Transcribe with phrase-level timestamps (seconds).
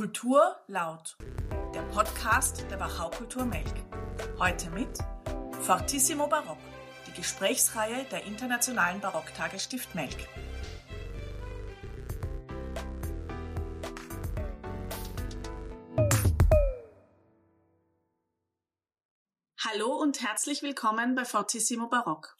[0.00, 1.18] Kultur laut,
[1.74, 3.74] der Podcast der Wachau Kultur Melk.
[4.38, 4.98] Heute mit
[5.60, 6.56] Fortissimo Barock,
[7.06, 10.16] die Gesprächsreihe der Internationalen Barocktage Stift Melk.
[19.62, 22.38] Hallo und herzlich willkommen bei Fortissimo Barock,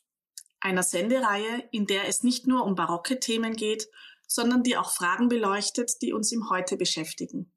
[0.60, 3.86] einer Sendereihe, in der es nicht nur um barocke Themen geht,
[4.30, 7.52] sondern die auch Fragen beleuchtet, die uns im Heute beschäftigen.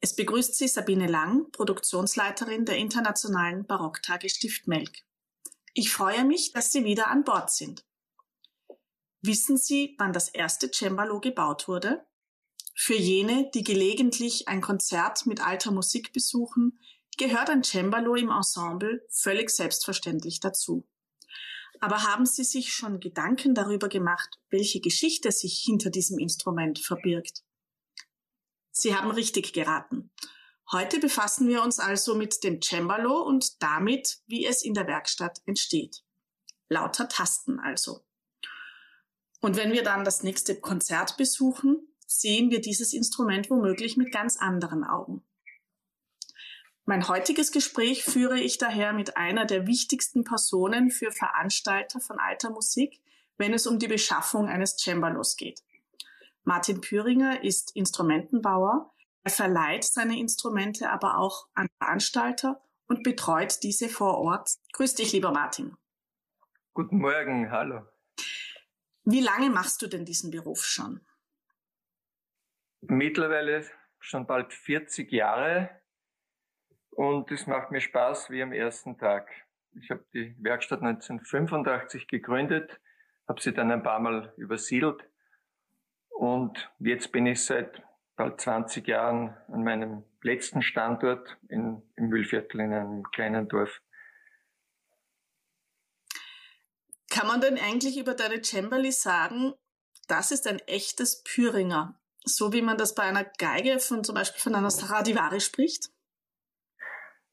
[0.00, 4.92] Es begrüßt Sie Sabine Lang, Produktionsleiterin der Internationalen Barocktage Stift Melk.
[5.72, 7.84] Ich freue mich, dass Sie wieder an Bord sind.
[9.22, 12.06] Wissen Sie, wann das erste Cembalo gebaut wurde?
[12.76, 16.78] Für jene, die gelegentlich ein Konzert mit alter Musik besuchen,
[17.16, 20.86] gehört ein Cembalo im Ensemble völlig selbstverständlich dazu.
[21.80, 27.42] Aber haben Sie sich schon Gedanken darüber gemacht, welche Geschichte sich hinter diesem Instrument verbirgt?
[28.70, 30.10] Sie haben richtig geraten.
[30.72, 35.40] Heute befassen wir uns also mit dem Cembalo und damit, wie es in der Werkstatt
[35.46, 36.02] entsteht.
[36.68, 38.04] Lauter Tasten also.
[39.40, 44.36] Und wenn wir dann das nächste Konzert besuchen, sehen wir dieses Instrument womöglich mit ganz
[44.38, 45.22] anderen Augen.
[46.86, 52.50] Mein heutiges Gespräch führe ich daher mit einer der wichtigsten Personen für Veranstalter von alter
[52.50, 53.00] Musik,
[53.38, 55.62] wenn es um die Beschaffung eines Cembalos geht.
[56.42, 58.92] Martin Püringer ist Instrumentenbauer.
[59.22, 64.50] Er verleiht seine Instrumente aber auch an Veranstalter und betreut diese vor Ort.
[64.74, 65.74] Grüß dich, lieber Martin.
[66.74, 67.86] Guten Morgen, hallo.
[69.04, 71.00] Wie lange machst du denn diesen Beruf schon?
[72.82, 73.64] Mittlerweile
[74.00, 75.70] schon bald 40 Jahre
[76.96, 79.28] und es macht mir Spaß wie am ersten Tag.
[79.80, 82.80] Ich habe die Werkstatt 1985 gegründet,
[83.28, 85.02] habe sie dann ein paar Mal übersiedelt
[86.10, 87.82] und jetzt bin ich seit
[88.16, 93.80] bald 20 Jahren an meinem letzten Standort in, im Mühlviertel in einem kleinen Dorf.
[97.10, 99.54] Kann man denn eigentlich über deine Cembali sagen,
[100.08, 104.40] das ist ein echtes Püringer, so wie man das bei einer Geige von zum Beispiel
[104.40, 105.93] von einer Stradivari spricht?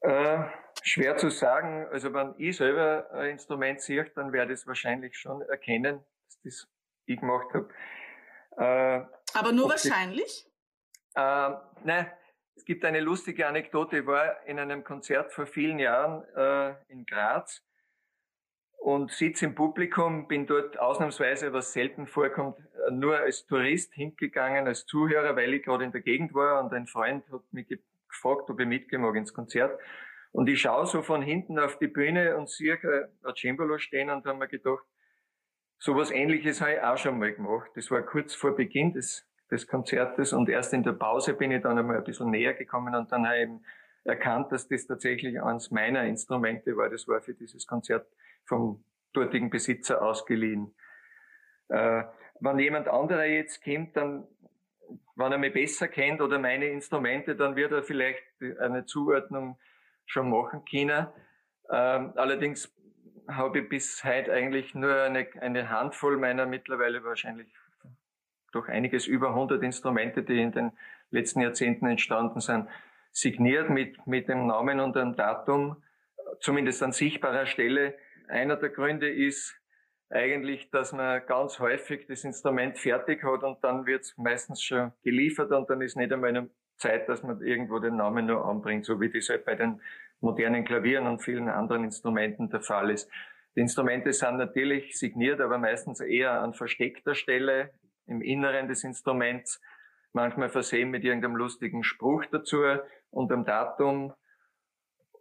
[0.02, 0.44] Äh,
[0.82, 1.86] schwer zu sagen.
[1.90, 6.40] Also wenn ich selber ein Instrument sehe, dann werde ich es wahrscheinlich schon erkennen, dass
[6.42, 6.68] das
[7.06, 7.68] ich gemacht habe.
[8.56, 10.46] Äh, Aber nur wahrscheinlich?
[11.16, 12.10] Die, äh, nein,
[12.56, 13.98] es gibt eine lustige Anekdote.
[13.98, 17.62] Ich war in einem Konzert vor vielen Jahren äh, in Graz
[18.78, 22.58] und sitze im Publikum, bin dort ausnahmsweise, was selten vorkommt,
[22.90, 26.88] nur als Tourist hingegangen, als Zuhörer, weil ich gerade in der Gegend war und ein
[26.88, 27.68] Freund hat mich
[28.12, 29.80] gefragt, ob ich mitgehen mag ins Konzert.
[30.30, 32.78] Und ich schaue so von hinten auf die Bühne und sehe
[33.24, 34.84] ein Cembalo stehen und habe mir gedacht,
[35.78, 37.70] so was ähnliches habe ich auch schon mal gemacht.
[37.74, 41.62] Das war kurz vor Beginn des, des Konzertes und erst in der Pause bin ich
[41.62, 43.64] dann einmal ein bisschen näher gekommen und dann habe ich eben
[44.04, 46.88] erkannt, dass das tatsächlich eines meiner Instrumente war.
[46.88, 48.06] Das war für dieses Konzert
[48.44, 50.74] vom dortigen Besitzer ausgeliehen.
[51.68, 52.04] Äh,
[52.40, 54.26] wenn jemand anderer jetzt kommt, dann
[55.14, 58.22] wenn er mich besser kennt oder meine Instrumente, dann wird er vielleicht
[58.60, 59.58] eine Zuordnung
[60.06, 61.06] schon machen können.
[61.70, 62.74] Ähm, allerdings
[63.28, 67.48] habe ich bis heute eigentlich nur eine, eine Handvoll meiner mittlerweile wahrscheinlich
[68.52, 70.72] doch einiges über 100 Instrumente, die in den
[71.10, 72.68] letzten Jahrzehnten entstanden sind,
[73.10, 75.82] signiert mit, mit dem Namen und dem Datum,
[76.40, 77.94] zumindest an sichtbarer Stelle.
[78.28, 79.54] Einer der Gründe ist,
[80.12, 84.92] eigentlich, dass man ganz häufig das Instrument fertig hat und dann wird es meistens schon
[85.02, 88.84] geliefert und dann ist nicht einmal eine Zeit, dass man irgendwo den Namen nur anbringt,
[88.84, 89.80] so wie das halt bei den
[90.20, 93.10] modernen Klavieren und vielen anderen Instrumenten der Fall ist.
[93.56, 97.70] Die Instrumente sind natürlich signiert, aber meistens eher an versteckter Stelle
[98.06, 99.60] im Inneren des Instruments,
[100.12, 102.62] manchmal versehen mit irgendeinem lustigen Spruch dazu
[103.10, 104.12] und am Datum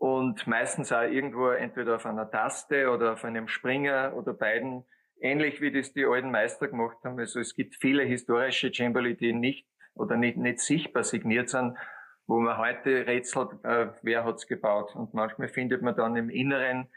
[0.01, 4.83] und meistens auch irgendwo entweder auf einer Taste oder auf einem Springer oder beiden,
[5.19, 7.19] ähnlich wie das die alten Meister gemacht haben.
[7.19, 11.77] Also es gibt viele historische Cembali, die nicht oder nicht, nicht sichtbar signiert sind,
[12.25, 14.95] wo man heute rätselt, äh, wer hat's gebaut.
[14.95, 16.89] Und manchmal findet man dann im Inneren,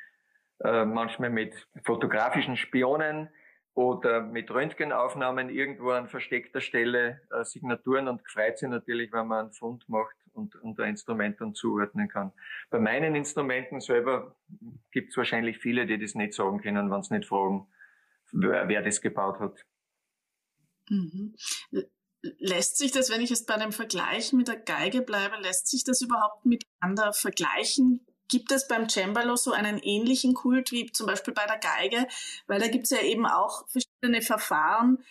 [0.61, 3.29] äh, manchmal mit fotografischen Spionen,
[3.75, 9.47] oder mit Röntgenaufnahmen irgendwo an versteckter Stelle äh, Signaturen und gefreut sich natürlich, wenn man
[9.47, 12.33] einen Fund macht und, ein Instrument dann zuordnen kann.
[12.71, 14.37] Bei meinen Instrumenten selber
[14.91, 17.67] gibt es wahrscheinlich viele, die das nicht sagen können, wenn sie nicht fragen,
[18.33, 19.65] wer, wer das gebaut hat.
[20.89, 21.35] Mhm.
[22.39, 25.85] Lässt sich das, wenn ich jetzt bei einem Vergleich mit der Geige bleibe, lässt sich
[25.85, 28.07] das überhaupt miteinander vergleichen?
[28.29, 32.09] Gibt es beim Cembalo so einen ähnlichen Kult wie zum Beispiel bei der Geige?
[32.47, 35.05] Weil da gibt es ja eben auch verschiedene Verfahren.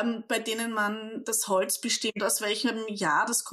[0.00, 3.44] ähm, bei denen man das Holz bestimmt, aus welchem Jahr das,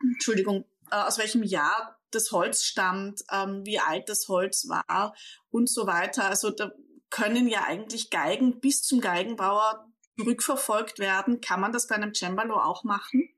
[0.00, 5.14] Entschuldigung, äh, aus welchem Jahr das Holz stammt, ähm, wie alt das Holz war
[5.50, 6.24] und so weiter.
[6.24, 6.70] Also da
[7.10, 9.86] können ja eigentlich Geigen bis zum Geigenbauer
[10.24, 11.40] rückverfolgt werden.
[11.40, 13.28] Kann man das bei einem Cembalo auch machen?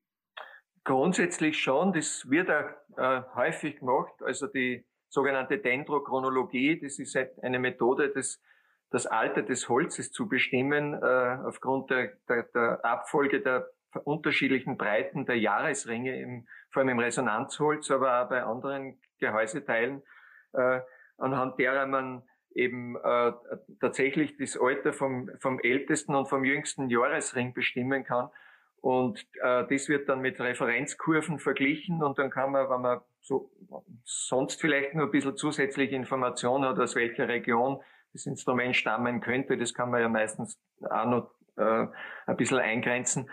[0.85, 1.93] Grundsätzlich schon.
[1.93, 4.23] Das wird auch äh, häufig gemacht.
[4.23, 8.41] Also die sogenannte Dendrochronologie, das ist halt eine Methode, das,
[8.91, 13.71] das Alter des Holzes zu bestimmen, äh, aufgrund der, der, der Abfolge der
[14.05, 20.03] unterschiedlichen Breiten der Jahresringe, im, vor allem im Resonanzholz, aber auch bei anderen Gehäuseteilen,
[20.53, 20.81] äh,
[21.17, 22.23] anhand derer man
[22.55, 23.33] eben äh,
[23.81, 28.31] tatsächlich das Alter vom, vom ältesten und vom jüngsten Jahresring bestimmen kann.
[28.81, 33.51] Und äh, das wird dann mit Referenzkurven verglichen und dann kann man, wenn man so
[34.05, 37.81] sonst vielleicht nur ein bisschen zusätzliche Informationen hat, aus welcher Region
[38.13, 41.87] das Instrument stammen könnte, das kann man ja meistens auch noch äh,
[42.27, 43.31] ein bisschen eingrenzen.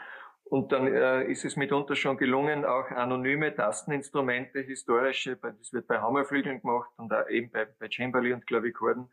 [0.48, 6.00] Und dann äh, ist es mitunter schon gelungen, auch anonyme Tasteninstrumente, historische, das wird bei
[6.00, 9.10] Hammerflügeln gemacht und auch eben bei, bei Cembali und Klavikorden,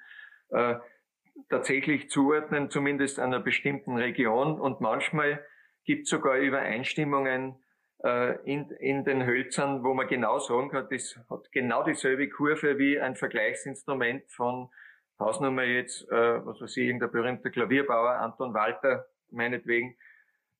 [0.51, 0.75] äh,
[1.49, 4.61] tatsächlich zuordnen, zumindest einer bestimmten Region.
[4.61, 5.43] Und manchmal
[5.85, 7.57] gibt es sogar Übereinstimmungen
[8.05, 12.79] äh, in, in den Hölzern, wo man genau sagen kann, das hat genau dieselbe Kurve
[12.79, 14.69] wie ein Vergleichsinstrument von
[15.19, 19.97] Hausnummer jetzt, äh, was weiß ich, der berühmte Klavierbauer Anton Walter, meinetwegen,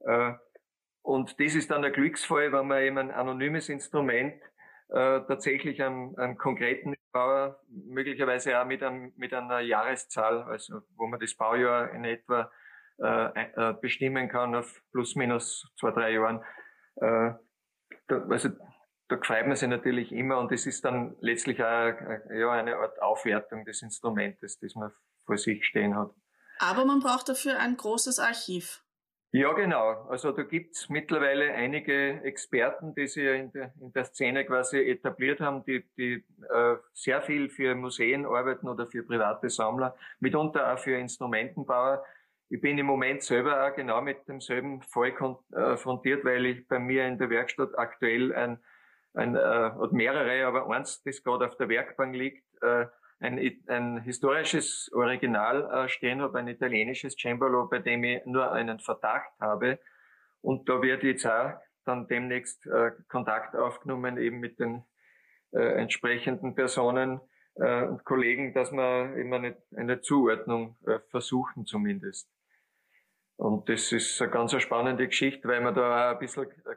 [0.01, 0.33] äh,
[1.03, 4.41] und das ist dann der Glücksfall, wenn man eben ein anonymes Instrument
[4.89, 11.07] äh, tatsächlich einem, einem konkreten Bauer, möglicherweise auch mit, einem, mit einer Jahreszahl, also wo
[11.07, 12.51] man das Baujahr in etwa
[12.99, 16.43] äh, äh, bestimmen kann auf plus minus zwei, drei Jahren.
[16.97, 17.33] Äh,
[18.07, 18.51] da, also
[19.09, 22.77] da freut man sich natürlich immer und es ist dann letztlich auch äh, ja, eine
[22.77, 24.93] Art Aufwertung des Instrumentes, das man
[25.27, 26.11] vor sich stehen hat.
[26.59, 28.85] Aber man braucht dafür ein großes Archiv.
[29.35, 30.07] Ja, genau.
[30.11, 35.41] Also da gibt's mittlerweile einige Experten, die sich in der, in der Szene quasi etabliert
[35.41, 40.79] haben, die, die äh, sehr viel für Museen arbeiten oder für private Sammler, mitunter auch
[40.79, 42.05] für Instrumentenbauer.
[42.51, 47.07] Ich bin im Moment selber auch genau mit demselben Fall konfrontiert, weil ich bei mir
[47.07, 48.59] in der Werkstatt aktuell ein,
[49.15, 52.85] ein äh, mehrere, aber eins, das gerade auf der Werkbank liegt, äh,
[53.23, 58.81] ein, ein historisches Original äh, stehen habe, ein italienisches Cembalo, bei dem ich nur einen
[58.81, 59.79] Verdacht habe.
[60.41, 61.53] Und da wird jetzt auch
[61.85, 64.85] dann demnächst äh, Kontakt aufgenommen eben mit den
[65.53, 67.21] äh, entsprechenden Personen
[67.57, 72.29] äh, und Kollegen, dass wir immer eine, eine Zuordnung äh, versuchen zumindest.
[73.37, 76.77] Und das ist eine ganz spannende Geschichte, weil man da auch ein bisschen, äh,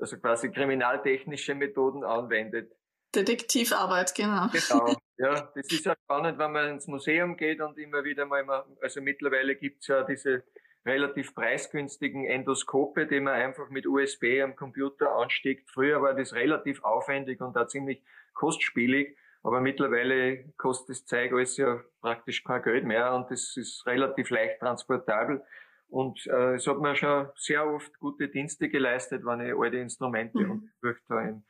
[0.00, 2.72] also quasi kriminaltechnische Methoden anwendet.
[3.14, 4.48] Detektivarbeit, genau.
[4.52, 5.52] Genau, ja.
[5.54, 9.56] Das ist ja spannend, wenn man ins Museum geht und immer wieder mal, also mittlerweile
[9.56, 10.44] gibt's ja diese
[10.84, 15.68] relativ preisgünstigen Endoskope, die man einfach mit USB am Computer ansteckt.
[15.70, 18.02] Früher war das relativ aufwendig und auch ziemlich
[18.34, 23.84] kostspielig, aber mittlerweile kostet das Zeug alles ja praktisch kein Geld mehr und das ist
[23.86, 25.42] relativ leicht transportabel.
[25.88, 30.38] Und äh, es hat mir schon sehr oft gute Dienste geleistet, wenn ich alte Instrumente
[30.38, 30.50] mhm.
[30.50, 31.42] und Fürchter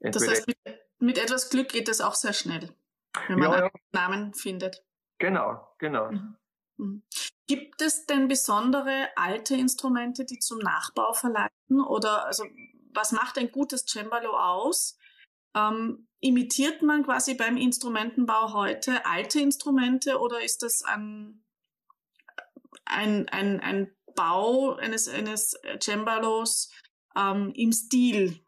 [0.00, 0.56] das heißt, mit,
[0.98, 2.70] mit, etwas Glück geht das auch sehr schnell,
[3.28, 3.70] wenn man ja, einen ja.
[3.92, 4.84] Namen findet.
[5.18, 6.10] Genau, genau.
[6.10, 6.36] Mhm.
[6.78, 7.02] Mhm.
[7.46, 11.80] Gibt es denn besondere alte Instrumente, die zum Nachbau verleiten?
[11.80, 12.44] Oder also
[12.94, 14.98] was macht ein gutes Cembalo aus?
[15.54, 21.44] Ähm, imitiert man quasi beim Instrumentenbau heute alte Instrumente oder ist das ein,
[22.84, 26.70] ein, ein, ein Bau eines, eines Cembalos
[27.16, 28.40] ähm, im Stil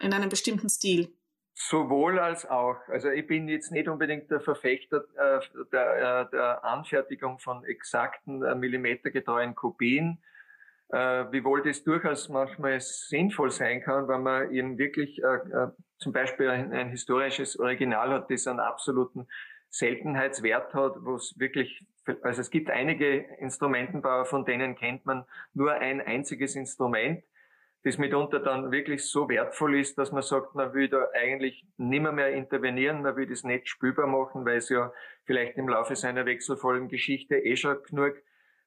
[0.00, 1.16] in einem bestimmten Stil?
[1.62, 2.78] Sowohl als auch.
[2.88, 5.40] Also ich bin jetzt nicht unbedingt der Verfechter äh,
[5.70, 10.22] der, äh, der, Anfertigung von exakten äh, millimetergetreuen Kopien,
[10.88, 16.14] äh, wiewohl das durchaus manchmal sinnvoll sein kann, wenn man eben wirklich äh, äh, zum
[16.14, 19.28] Beispiel ein, ein, historisches Original hat, das einen absoluten
[19.68, 21.86] Seltenheitswert hat, wo es wirklich,
[22.22, 27.22] also es gibt einige Instrumentenbauer, von denen kennt man nur ein einziges Instrument
[27.82, 32.12] das mitunter dann wirklich so wertvoll ist, dass man sagt, man will da eigentlich nimmer
[32.12, 34.92] mehr intervenieren, man will das nicht spürbar machen, weil es ja
[35.24, 38.14] vielleicht im Laufe seiner wechselvollen Geschichte eh schon genug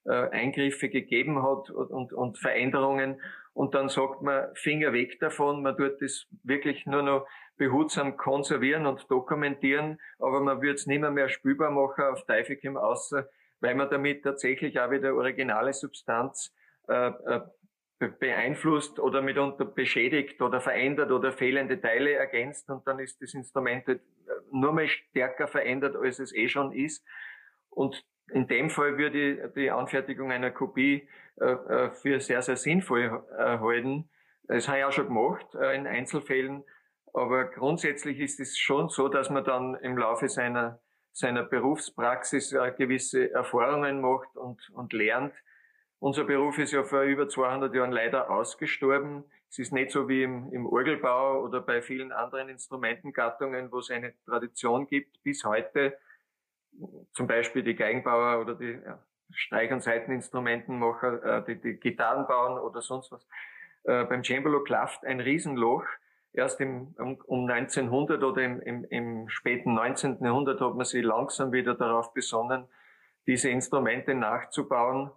[0.05, 3.22] äh, Eingriffe gegeben hat und, und, und Veränderungen.
[3.53, 7.27] Und dann sagt man, Finger weg davon, man tut das wirklich nur noch
[7.58, 13.29] behutsam konservieren und dokumentieren, aber man würde es nimmer mehr spürbar machen auf Teifikum außer,
[13.60, 16.51] weil man damit tatsächlich auch wieder originale Substanz
[16.88, 17.41] äh, äh,
[18.10, 23.88] beeinflusst oder mitunter beschädigt oder verändert oder fehlende Teile ergänzt und dann ist das Instrument
[23.88, 24.01] halt
[24.51, 27.05] nur mal stärker verändert, als es eh schon ist.
[27.69, 31.07] Und in dem Fall würde ich die Anfertigung einer Kopie
[31.39, 34.10] äh, äh für sehr, sehr sinnvoll äh, halten.
[34.48, 36.63] Das habe ich auch schon gemacht äh, in Einzelfällen.
[37.13, 40.79] Aber grundsätzlich ist es schon so, dass man dann im Laufe seiner,
[41.12, 45.33] seiner Berufspraxis äh, gewisse Erfahrungen macht und, und lernt.
[46.03, 49.24] Unser Beruf ist ja vor über 200 Jahren leider ausgestorben.
[49.50, 53.89] Es ist nicht so wie im, im Orgelbau oder bei vielen anderen Instrumentengattungen, wo es
[53.89, 55.98] eine Tradition gibt bis heute.
[57.13, 59.00] Zum Beispiel die Geigenbauer oder die ja,
[59.31, 63.25] Streich- und Seiteninstrumentenmacher, äh, die, die Gitarren bauen oder sonst was.
[63.86, 65.86] Äh, beim Cembalo klafft ein Riesenloch.
[66.33, 70.17] Erst im, um, um 1900 oder im, im, im späten 19.
[70.22, 72.65] Jahrhundert hat man sich langsam wieder darauf besonnen,
[73.25, 75.10] diese Instrumente nachzubauen,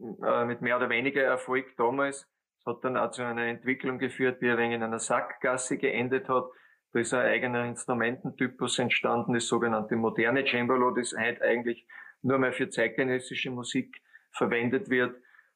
[0.00, 2.28] äh, mit mehr oder weniger Erfolg damals.
[2.58, 6.28] Es hat dann auch zu einer Entwicklung geführt, die ein wenig in einer Sackgasse geendet
[6.28, 6.44] hat.
[6.92, 11.86] Da ist ein eigener Instrumententypus entstanden, das sogenannte moderne Cembalo, das heute eigentlich
[12.22, 15.14] nur mehr für zeitgenössische Musik verwendet wird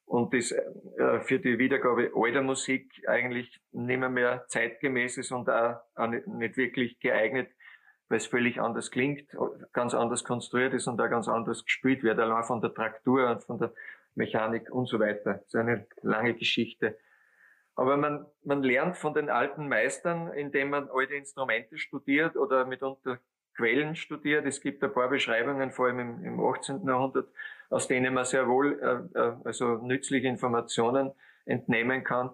[0.08, 5.48] und das äh, für die Wiedergabe alter Musik eigentlich nicht mehr, mehr zeitgemäß ist und
[5.48, 7.50] auch, auch nicht wirklich geeignet,
[8.08, 9.28] weil es völlig anders klingt,
[9.72, 13.44] ganz anders konstruiert ist und auch ganz anders gespielt wird, allein von der Traktur und
[13.44, 13.72] von der
[14.18, 15.34] Mechanik und so weiter.
[15.34, 16.98] Das ist eine lange Geschichte.
[17.74, 23.18] Aber man, man lernt von den alten Meistern, indem man alte Instrumente studiert oder mitunter
[23.56, 24.44] Quellen studiert.
[24.46, 26.86] Es gibt ein paar Beschreibungen, vor allem im, im 18.
[26.86, 27.28] Jahrhundert,
[27.70, 28.78] aus denen man sehr wohl
[29.14, 31.12] äh, äh, also nützliche Informationen
[31.46, 32.30] entnehmen kann.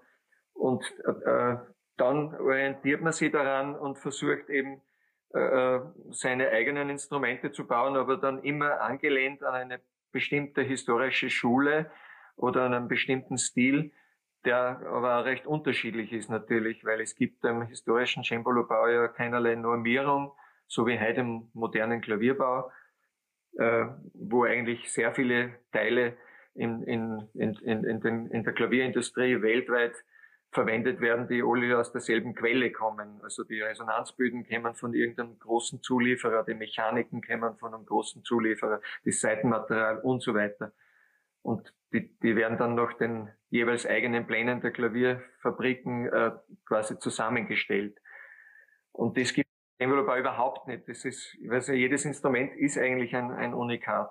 [0.55, 1.57] Und äh,
[1.97, 4.81] dann orientiert man sich daran und versucht eben
[5.35, 9.81] äh, äh, seine eigenen Instrumente zu bauen, aber dann immer angelehnt an eine
[10.15, 11.91] bestimmte historische Schule
[12.37, 13.93] oder einen bestimmten Stil,
[14.45, 20.33] der aber recht unterschiedlich ist natürlich, weil es gibt im historischen Cembalo-Bau ja keinerlei Normierung,
[20.67, 22.71] so wie heute im modernen Klavierbau,
[23.59, 26.17] äh, wo eigentlich sehr viele Teile
[26.55, 29.95] in, in, in, in, in, den, in der Klavierindustrie weltweit
[30.55, 33.21] verwendet werden, die alle aus derselben Quelle kommen.
[33.23, 38.81] Also die Resonanzböden kommen von irgendeinem großen Zulieferer, die Mechaniken kommen von einem großen Zulieferer,
[39.05, 40.73] das Seitenmaterial und so weiter.
[41.43, 46.31] Und die, die werden dann nach den jeweils eigenen Plänen der Klavierfabriken äh,
[46.67, 48.01] quasi zusammengestellt.
[48.93, 50.89] Und das gibt Envelope überhaupt nicht.
[50.89, 54.11] Das ist, ich weiß ja, jedes Instrument ist eigentlich ein, ein Unikat.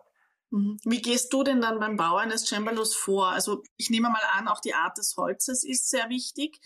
[0.54, 0.80] Mhm.
[0.84, 3.30] Wie gehst du denn dann beim Bau eines Cembalos vor?
[3.30, 6.60] Also ich nehme mal an, auch die Art des Holzes ist sehr wichtig.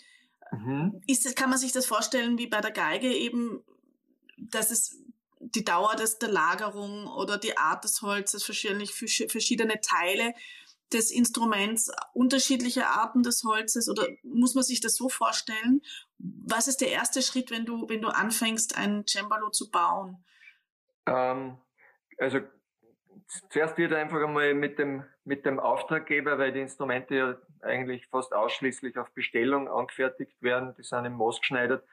[0.51, 1.01] Mhm.
[1.07, 3.63] Ist das, kann man sich das vorstellen wie bei der Geige eben,
[4.37, 5.01] dass es
[5.39, 10.33] die Dauer des, der Lagerung oder die Art des Holzes, wahrscheinlich verschiedene Teile
[10.91, 15.81] des Instruments, unterschiedliche Arten des Holzes oder muss man sich das so vorstellen?
[16.17, 20.25] Was ist der erste Schritt, wenn du, wenn du anfängst, ein Cembalo zu bauen?
[21.05, 21.57] Ähm,
[22.17, 22.39] also
[23.27, 28.33] zuerst wird einfach einmal mit dem, mit dem Auftraggeber, weil die Instrumente ja eigentlich fast
[28.33, 31.83] ausschließlich auf Bestellung angefertigt werden, die sind im Moos geschneidert.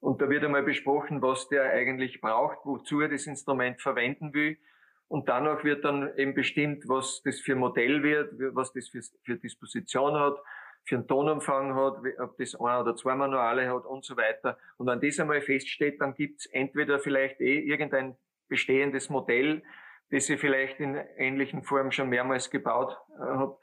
[0.00, 4.56] Und da wird einmal besprochen, was der eigentlich braucht, wozu er das Instrument verwenden will.
[5.08, 9.36] Und danach wird dann eben bestimmt, was das für Modell wird, was das für, für
[9.36, 10.38] Disposition hat,
[10.84, 14.56] für einen Tonumfang hat, ob das ein oder zwei Manuale hat und so weiter.
[14.78, 18.16] Und wenn das einmal feststeht, dann gibt's entweder vielleicht eh irgendein
[18.48, 19.62] bestehendes Modell,
[20.10, 23.58] das ich vielleicht in ähnlichen Formen schon mehrmals gebaut äh, habe.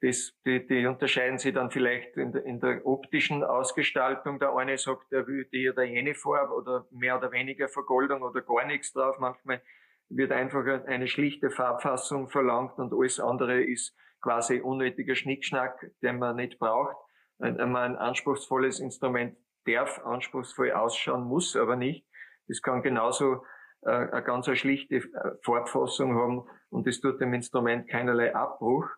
[0.00, 4.40] Das, die, die unterscheiden sich dann vielleicht in der, in der optischen Ausgestaltung.
[4.40, 8.42] Der eine sagt, er will die oder jene Farbe oder mehr oder weniger Vergoldung oder
[8.42, 9.16] gar nichts drauf.
[9.20, 9.62] Manchmal
[10.08, 16.34] wird einfach eine schlichte Farbfassung verlangt und alles andere ist quasi unnötiger Schnickschnack, den man
[16.36, 16.96] nicht braucht.
[17.38, 22.06] Ein, ein anspruchsvolles Instrument darf anspruchsvoll ausschauen, muss aber nicht.
[22.48, 23.44] Das kann genauso
[23.88, 28.88] eine ganz eine schlichte äh, Farbfassung haben und das tut dem Instrument keinerlei Abbruch.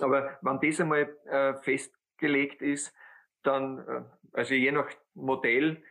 [0.00, 2.94] Aber wenn das einmal äh, festgelegt ist,
[3.42, 4.02] dann, äh,
[4.32, 5.82] also je nach Modell,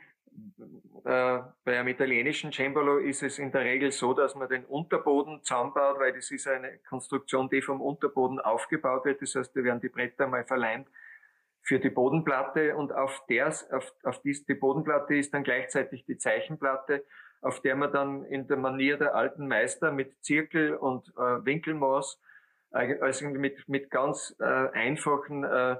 [1.05, 5.43] äh, bei einem italienischen Cembalo ist es in der Regel so, dass man den Unterboden
[5.43, 9.21] zusammenbaut, weil das ist eine Konstruktion, die vom Unterboden aufgebaut wird.
[9.21, 10.87] Das heißt, da werden die Bretter mal verleimt
[11.61, 16.17] für die Bodenplatte und auf der, auf, auf dies, die Bodenplatte ist dann gleichzeitig die
[16.17, 17.05] Zeichenplatte
[17.43, 22.19] auf der man dann in der Manier der alten Meister mit Zirkel und äh, Winkelmaß,
[22.71, 25.75] also mit, mit ganz äh, einfachen äh,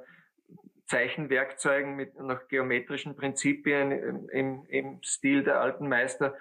[0.86, 3.91] Zeichenwerkzeugen mit nach geometrischen Prinzipien
[4.29, 6.36] im, im Stil der alten Meister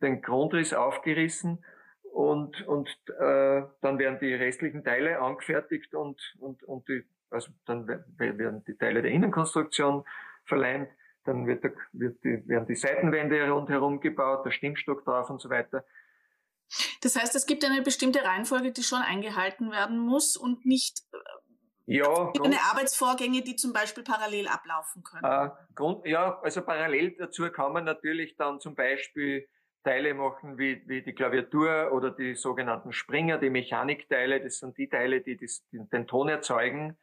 [0.00, 1.64] den Grundriss aufgerissen
[2.12, 7.88] und, und äh, dann werden die restlichen Teile angefertigt und, und, und die, also dann
[7.88, 10.04] werden die Teile der Innenkonstruktion
[10.44, 10.90] verleimt
[11.28, 15.50] dann wird, der, wird die, werden die Seitenwände rundherum gebaut, der Stimmstock drauf und so
[15.50, 15.84] weiter.
[17.02, 21.96] Das heißt, es gibt eine bestimmte Reihenfolge, die schon eingehalten werden muss und nicht äh,
[21.96, 25.24] ja, eine Arbeitsvorgänge, die zum Beispiel parallel ablaufen können.
[25.24, 29.48] Äh, Grund, ja, also parallel dazu kann man natürlich dann zum Beispiel
[29.84, 34.42] Teile machen wie, wie die Klaviatur oder die sogenannten Springer, die Mechanikteile.
[34.42, 36.98] Das sind die Teile, die das, den Ton erzeugen.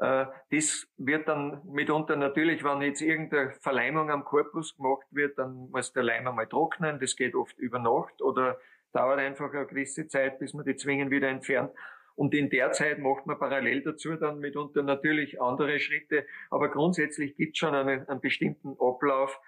[0.00, 5.70] Äh, das wird dann mitunter natürlich, wenn jetzt irgendeine Verleimung am Korpus gemacht wird, dann
[5.70, 6.98] muss der Leim einmal trocknen.
[6.98, 8.58] Das geht oft über Nacht oder
[8.92, 11.70] dauert einfach eine gewisse Zeit, bis man die Zwingen wieder entfernt.
[12.16, 16.26] Und in der Zeit macht man parallel dazu dann mitunter natürlich andere Schritte.
[16.50, 19.38] Aber grundsätzlich gibt es schon einen, einen, bestimmten Ablauf,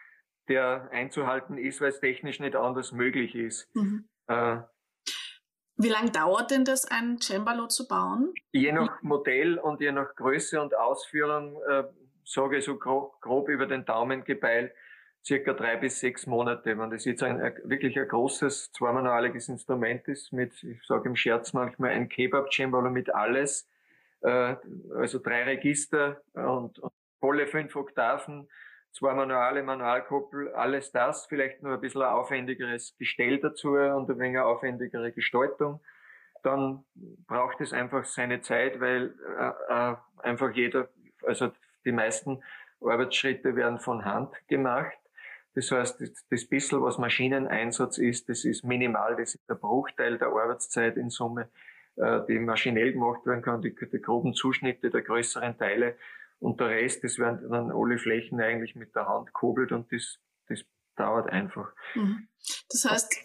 [0.49, 3.75] der einzuhalten ist, weil es technisch nicht anders möglich ist.
[3.75, 4.09] Mhm.
[4.27, 4.59] Äh,
[5.83, 8.33] wie lange dauert denn das, ein Cembalo zu bauen?
[8.53, 11.85] Je nach Modell und je nach Größe und Ausführung, äh,
[12.25, 14.73] sage ich so grob, grob, über den Daumen gepeilt,
[15.25, 16.79] circa drei bis sechs Monate.
[16.79, 21.53] Wenn das jetzt ein, wirklich ein großes, zweimanualiges Instrument ist, mit, ich sage im Scherz
[21.53, 23.69] manchmal, ein Kebab-Cembalo mit alles,
[24.23, 24.57] äh,
[24.97, 28.49] also drei Register und, und volle fünf Oktaven,
[28.93, 34.19] zwei Manuale, Manualkoppel, alles das, vielleicht nur ein bisschen ein aufwendigeres Gestell dazu und ein
[34.19, 35.81] wenig aufwendigere Gestaltung.
[36.43, 36.85] Dann
[37.27, 40.89] braucht es einfach seine Zeit, weil äh, äh, einfach jeder,
[41.27, 41.51] also
[41.85, 42.43] die meisten
[42.81, 44.99] Arbeitsschritte werden von Hand gemacht.
[45.55, 50.19] Das heißt, das, das bisschen, was Maschineneinsatz ist, das ist minimal, das ist der Bruchteil
[50.19, 51.49] der Arbeitszeit in Summe,
[51.97, 55.97] äh, die maschinell gemacht werden kann, die, die groben Zuschnitte der größeren Teile
[56.43, 60.19] und der Rest, das werden dann alle Flächen eigentlich mit der Hand kurbelt und das,
[60.49, 60.65] das
[60.97, 61.73] dauert einfach.
[61.95, 62.29] Mhm.
[62.69, 63.17] Das heißt,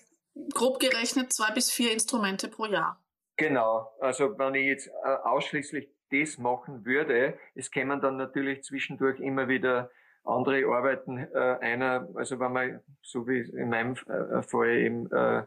[0.54, 3.04] grob gerechnet zwei bis vier Instrumente pro Jahr.
[3.36, 3.92] Genau.
[4.00, 9.48] Also wenn ich jetzt äh, ausschließlich das machen würde, es kämen dann natürlich zwischendurch immer
[9.48, 9.90] wieder
[10.24, 11.18] andere Arbeiten.
[11.18, 15.40] Äh, einer, also wenn man, so wie in meinem äh, Fall eben äh,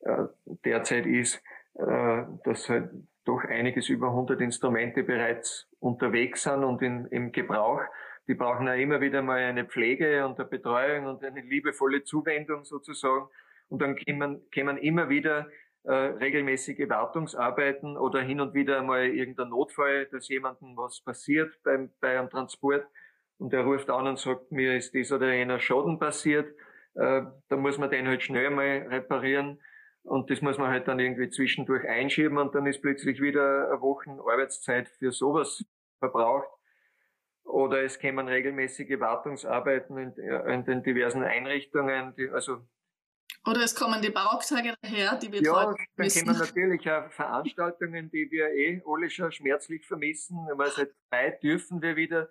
[0.00, 0.28] äh,
[0.64, 1.42] derzeit ist,
[1.74, 2.90] äh, dass halt
[3.36, 7.80] doch einiges über 100 Instrumente bereits unterwegs sind und in, im Gebrauch.
[8.28, 12.64] Die brauchen ja immer wieder mal eine Pflege und eine Betreuung und eine liebevolle Zuwendung
[12.64, 13.28] sozusagen.
[13.68, 15.48] Und dann kämen, kämen immer wieder
[15.84, 21.90] äh, regelmäßige Wartungsarbeiten oder hin und wieder mal irgendein Notfall, dass jemandem was passiert beim,
[22.00, 22.86] bei einem Transport
[23.38, 26.48] und er ruft an und sagt, mir ist das oder jener Schaden passiert.
[26.94, 29.60] Äh, da muss man den halt schnell mal reparieren.
[30.06, 33.80] Und das muss man halt dann irgendwie zwischendurch einschieben und dann ist plötzlich wieder eine
[33.80, 35.64] Wochen Arbeitszeit für sowas
[35.98, 36.48] verbraucht.
[37.42, 42.62] Oder es kämen regelmäßige Wartungsarbeiten in, in den diversen Einrichtungen, die, also
[43.46, 48.28] oder es kommen die Barocktage daher, die wir Ja, dann kommen natürlich auch Veranstaltungen, die
[48.30, 50.36] wir eh alle schon schmerzlich vermissen.
[50.54, 52.28] Weil seit zwei dürfen wir wieder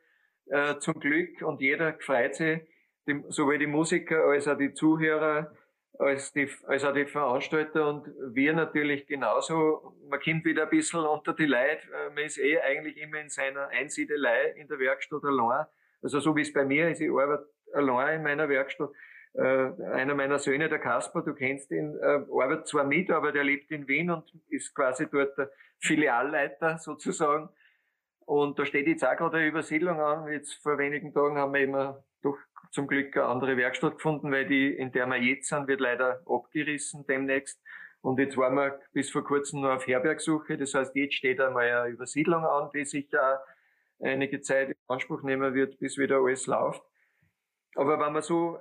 [0.47, 2.61] äh, zum Glück und jeder freut sich,
[3.07, 5.53] die, sowohl die Musiker als auch die Zuhörer,
[5.99, 9.93] als, die, als auch die Veranstalter und wir natürlich genauso.
[10.09, 11.87] Man kommt wieder ein bisschen unter die Leute.
[11.93, 15.65] Äh, man ist eh eigentlich immer in seiner Einsiedelei in der Werkstatt allein.
[16.01, 18.89] Also so wie es bei mir ist, ich arbeite allein in meiner Werkstatt.
[19.33, 23.43] Äh, einer meiner Söhne, der Kasper, du kennst ihn, äh, arbeitet zwar mit, aber der
[23.43, 27.49] lebt in Wien und ist quasi dort der Filialleiter sozusagen.
[28.25, 30.31] Und da steht jetzt auch gerade eine Übersiedlung an.
[30.31, 32.37] Jetzt vor wenigen Tagen haben wir immer doch
[32.71, 36.21] zum Glück eine andere Werkstatt gefunden, weil die, in der wir jetzt sind, wird leider
[36.27, 37.61] abgerissen demnächst.
[38.01, 40.57] Und jetzt waren wir bis vor kurzem nur auf Herbergsuche.
[40.57, 43.41] Das heißt, jetzt steht einmal eine Übersiedlung an, die sicher
[43.99, 46.83] einige Zeit in Anspruch nehmen wird, bis wieder alles läuft.
[47.75, 48.59] Aber wenn man so,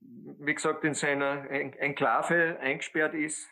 [0.00, 3.48] wie gesagt, in seiner Enklave eingesperrt ist,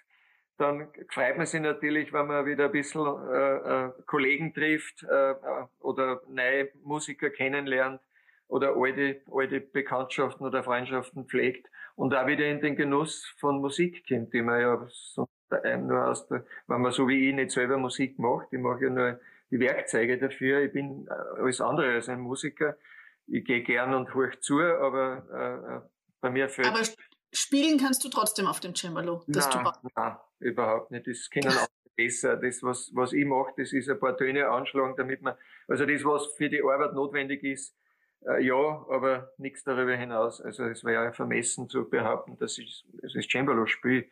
[0.59, 5.35] dann freut man sich natürlich, wenn man wieder ein bisschen äh, äh, Kollegen trifft äh,
[5.79, 8.03] oder neue Musiker kennenlernt
[8.51, 14.07] oder alte, alte Bekanntschaften oder Freundschaften pflegt und auch wieder in den Genuss von Musik
[14.09, 15.31] kommt, die man ja sonst
[15.79, 18.91] nur aus der, wenn man so wie ich nicht selber Musik macht, ich mache ja
[18.91, 22.77] nur die Werkzeuge dafür, ich bin äh, alles andere als ein Musiker,
[23.27, 25.81] ich gehe gern und hoch zu, aber äh, äh,
[26.21, 26.69] bei mir fällt...
[26.69, 26.83] Aber
[27.33, 29.23] spielen kannst du trotzdem auf dem Cembalo?
[29.27, 32.37] Nein, nein, überhaupt nicht, das können auch besser.
[32.37, 35.35] Das, was, was ich mache, das ist ein paar Töne anschlagen, damit man,
[35.69, 37.77] also das, was für die Arbeit notwendig ist,
[38.27, 40.41] äh, ja, aber nichts darüber hinaus.
[40.41, 44.07] Also es wäre ja vermessen zu behaupten, dass ich das Cembalo spiele.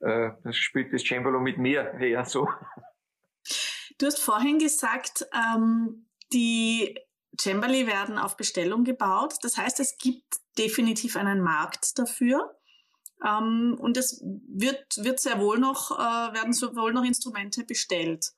[0.00, 2.48] Äh, das spielt das Cembalo mit mir eher so.
[3.98, 6.98] Du hast vorhin gesagt, ähm, die
[7.40, 9.34] Cembali werden auf Bestellung gebaut.
[9.42, 12.58] Das heißt, es gibt definitiv einen Markt dafür.
[13.24, 18.32] Ähm, und es wird, wird sehr wohl noch, äh, werden sehr wohl noch Instrumente bestellt.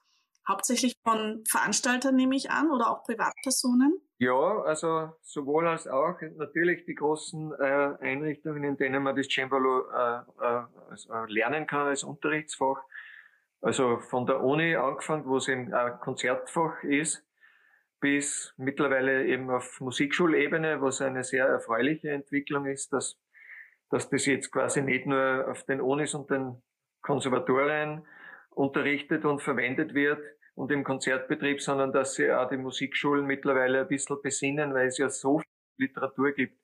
[0.47, 4.01] Hauptsächlich von Veranstaltern nehme ich an oder auch Privatpersonen?
[4.19, 9.91] Ja, also sowohl als auch natürlich die großen äh, Einrichtungen, in denen man das Cembalo
[9.91, 12.83] äh, äh, also lernen kann als Unterrichtsfach.
[13.61, 17.27] Also von der Uni angefangen, wo es eben ein Konzertfach ist,
[18.01, 23.19] bis mittlerweile eben auf Musikschulebene, was eine sehr erfreuliche Entwicklung ist, dass,
[23.91, 26.63] dass das jetzt quasi nicht nur auf den Unis und den
[27.03, 28.07] Konservatorien
[28.51, 30.25] unterrichtet und verwendet wird,
[30.57, 34.99] und im Konzertbetrieb, sondern dass sie auch die Musikschulen mittlerweile ein bisschen besinnen, weil es
[34.99, 36.59] ja so viel Literatur gibt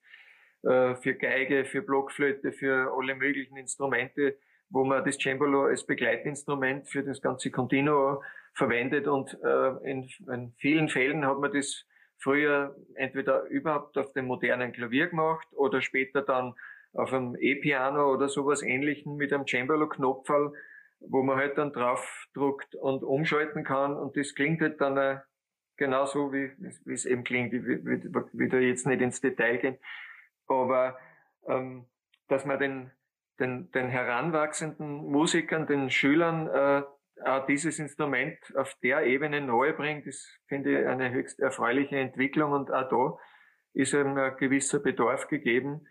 [0.63, 4.37] äh, für Geige, für Blockflöte, für alle möglichen Instrumente,
[4.69, 8.23] wo man das Cembalo als Begleitinstrument für das ganze Continuo
[8.55, 9.07] verwendet.
[9.07, 11.85] Und äh, in, in vielen Fällen hat man das
[12.17, 16.55] früher entweder überhaupt auf dem modernen Klavier gemacht oder später dann
[16.93, 20.53] auf einem E-Piano oder sowas ähnlichen mit einem Cembalo-Knopfall
[21.07, 23.95] wo man halt dann draufdruckt und umschalten kann.
[23.95, 25.19] Und das klingt halt dann äh,
[25.77, 26.51] genauso, wie,
[26.91, 27.53] es eben klingt.
[27.53, 27.83] Ich will,
[28.33, 29.77] will da jetzt nicht ins Detail gehen,
[30.47, 30.97] aber
[31.47, 31.85] ähm,
[32.27, 32.91] dass man den,
[33.39, 36.83] den, den heranwachsenden Musikern, den Schülern äh,
[37.25, 42.51] auch dieses Instrument auf der Ebene neu bringt, das finde ich eine höchst erfreuliche Entwicklung.
[42.51, 43.17] Und auch da
[43.73, 45.87] ist eben ein gewisser Bedarf gegeben,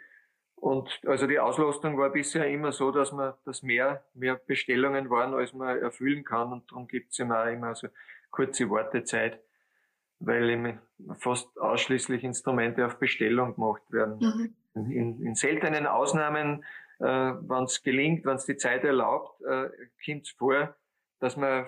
[0.62, 5.34] und also die Auslastung war bisher immer so, dass man, dass mehr, mehr Bestellungen waren,
[5.34, 6.52] als man erfüllen kann.
[6.52, 7.88] Und darum gibt es immer auch immer so
[8.30, 9.40] kurze Wartezeit,
[10.20, 10.78] weil eben
[11.18, 14.54] fast ausschließlich Instrumente auf Bestellung gemacht werden.
[14.74, 14.92] Mhm.
[14.92, 16.64] In, in, seltenen Ausnahmen,
[17.00, 19.68] äh, wenn es gelingt, wenn es die Zeit erlaubt, äh,
[20.06, 20.76] kommt es vor,
[21.18, 21.66] dass man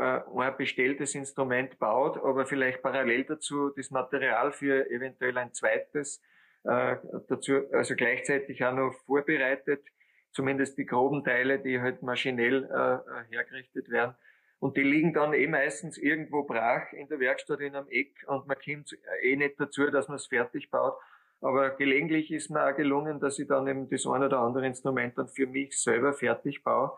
[0.00, 6.20] äh, ein bestelltes Instrument baut, aber vielleicht parallel dazu das Material für eventuell ein zweites
[6.64, 6.96] äh,
[7.28, 9.84] dazu, also gleichzeitig auch noch vorbereitet,
[10.32, 14.14] zumindest die groben Teile, die halt maschinell äh, hergerichtet werden.
[14.58, 18.46] Und die liegen dann eh meistens irgendwo brach in der Werkstatt in einem Eck und
[18.46, 20.94] man kommt eh nicht dazu, dass man es fertig baut.
[21.40, 25.18] Aber gelegentlich ist mir auch gelungen, dass ich dann eben das eine oder andere Instrument
[25.18, 26.96] dann für mich selber fertig baue.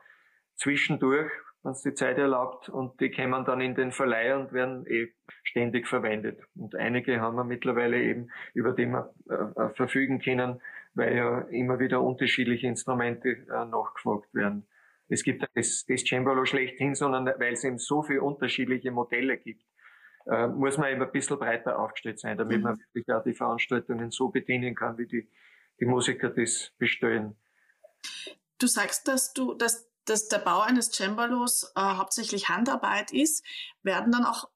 [0.57, 1.33] Zwischendurch
[1.65, 2.69] wenn es die Zeit erlaubt.
[2.69, 6.41] Und die kommen dann in den Verleih und werden eh ständig verwendet.
[6.55, 10.61] Und einige haben wir mittlerweile eben, über die wir äh, äh, verfügen können,
[10.95, 14.67] weil ja immer wieder unterschiedliche Instrumente äh, nachgefragt werden.
[15.09, 19.65] Es gibt das, das Cembalo schlechthin, sondern weil es eben so viele unterschiedliche Modelle gibt,
[20.27, 22.63] äh, muss man eben ein bisschen breiter aufgestellt sein, damit mhm.
[22.63, 25.31] man wirklich auch die Veranstaltungen so bedienen kann, wie die,
[25.81, 27.37] die Musiker das bestellen.
[28.59, 33.45] Du sagst, dass du, dass dass der Bau eines Cembalos äh, hauptsächlich Handarbeit ist,
[33.83, 34.49] werden dann auch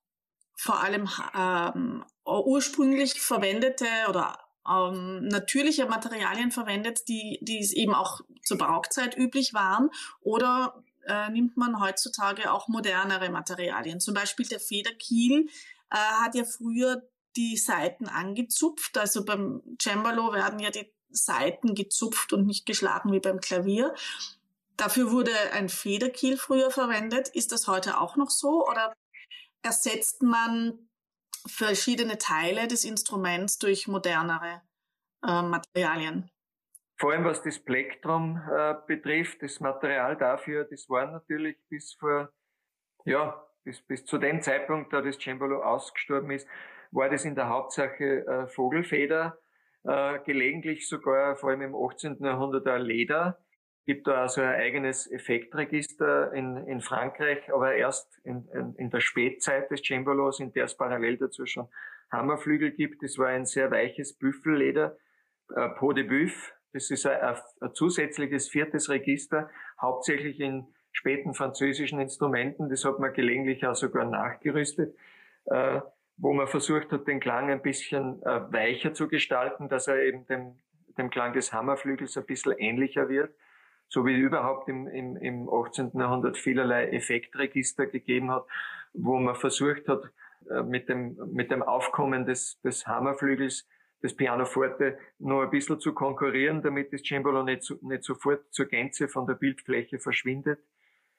[0.55, 8.59] vor allem ähm, ursprünglich verwendete oder ähm, natürliche Materialien verwendet, die, die eben auch zur
[8.59, 9.91] Barockzeit üblich waren?
[10.21, 14.01] Oder äh, nimmt man heutzutage auch modernere Materialien?
[14.01, 15.49] Zum Beispiel der Federkiel
[15.91, 17.03] äh, hat ja früher
[17.37, 18.99] die Seiten angezupft.
[18.99, 23.95] Also beim Cembalo werden ja die Seiten gezupft und nicht geschlagen wie beim Klavier.
[24.79, 27.29] Dafür wurde ein Federkiel früher verwendet.
[27.31, 28.95] Ist das heute auch noch so oder
[29.63, 30.89] ersetzt man
[31.47, 34.63] verschiedene Teile des Instruments durch modernere
[35.27, 36.31] äh, Materialien?
[36.97, 42.33] Vor allem was das Plektrum äh, betrifft, das Material dafür, das war natürlich bis vor,
[43.05, 46.47] ja, bis, bis zu dem Zeitpunkt, da das Cembalo ausgestorben ist,
[46.93, 49.39] war das in der Hauptsache äh, Vogelfeder,
[49.83, 52.19] äh, gelegentlich sogar vor allem im 18.
[52.21, 53.41] Jahrhundert Leder
[53.89, 59.01] gibt da also ein eigenes Effektregister in, in Frankreich, aber erst in, in, in der
[59.01, 61.69] Spätzeit des Cembalos, in der es parallel dazu schon
[62.13, 63.03] Hammerflügel gibt.
[63.03, 64.99] Das war ein sehr weiches Büffelleder,
[65.57, 66.53] äh, Peau de Buff.
[66.75, 69.49] Das ist ein, ein zusätzliches viertes Register,
[69.81, 72.69] hauptsächlich in späten französischen Instrumenten.
[72.69, 74.95] Das hat man gelegentlich auch sogar nachgerüstet,
[75.47, 75.81] äh,
[76.19, 80.27] wo man versucht hat, den Klang ein bisschen äh, weicher zu gestalten, dass er eben
[80.27, 80.59] dem,
[80.99, 83.35] dem Klang des Hammerflügels ein bisschen ähnlicher wird
[83.89, 85.93] so wie überhaupt im, im, im 18.
[85.95, 88.47] Jahrhundert vielerlei Effektregister gegeben hat,
[88.93, 90.11] wo man versucht hat,
[90.51, 93.67] äh, mit dem, mit dem Aufkommen des, des Hammerflügels,
[94.03, 99.09] des Pianoforte, noch ein bisschen zu konkurrieren, damit das Cembalo nicht, nicht sofort zur Gänze
[99.09, 100.61] von der Bildfläche verschwindet.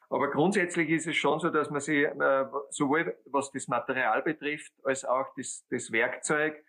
[0.10, 4.74] Aber grundsätzlich ist es schon so, dass man sich äh, sowohl was das Material betrifft,
[4.84, 6.64] als auch das, das Werkzeug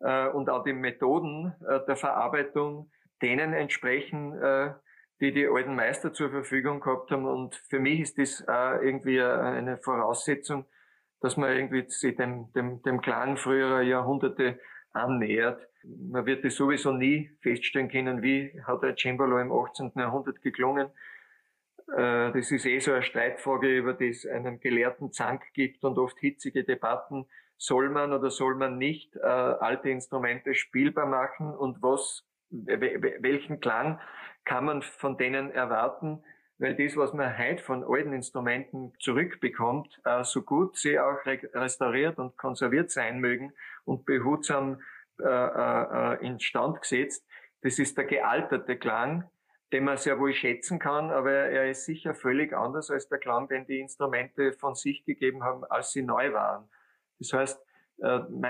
[0.00, 2.90] äh, und auch die Methoden äh, der Verarbeitung
[3.22, 4.74] denen entsprechen, äh,
[5.20, 7.26] die die alten Meister zur Verfügung gehabt haben.
[7.26, 10.66] Und für mich ist das auch irgendwie eine Voraussetzung,
[11.20, 14.58] dass man irgendwie sich dem, dem, dem Klang früherer Jahrhunderte
[14.92, 15.66] annähert.
[15.82, 19.92] Man wird es sowieso nie feststellen können, wie hat der Cembalo im 18.
[19.96, 20.88] Jahrhundert geklungen.
[21.88, 25.98] Äh, das ist eh so eine Streitfrage, über die es einen gelehrten Zank gibt und
[25.98, 31.82] oft hitzige Debatten soll man oder soll man nicht äh, alte Instrumente spielbar machen und
[31.82, 34.00] was, welchen Klang
[34.44, 36.22] kann man von denen erwarten,
[36.58, 42.18] weil das, was man heute von alten Instrumenten zurückbekommt, äh, so gut sie auch restauriert
[42.18, 43.52] und konserviert sein mögen
[43.84, 44.80] und behutsam
[45.20, 47.26] äh, äh, instand gesetzt,
[47.62, 49.28] das ist der gealterte Klang,
[49.72, 53.48] den man sehr wohl schätzen kann, aber er ist sicher völlig anders als der Klang,
[53.48, 56.68] den die Instrumente von sich gegeben haben, als sie neu waren.
[57.18, 57.60] Das heißt,